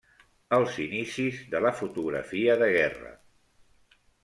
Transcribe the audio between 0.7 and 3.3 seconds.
inicis de la fotografia de guerra.